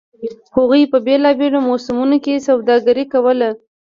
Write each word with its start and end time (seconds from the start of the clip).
هغوی 0.55 0.83
په 0.91 0.97
بېلابېلو 1.05 1.59
موسمونو 1.69 2.15
کې 2.23 2.43
سوداګري 2.47 3.05
کوله 3.13 3.49